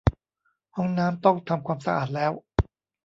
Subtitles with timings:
[0.75, 2.31] ห้องน้ำต้องทำความสะอาดแล้ว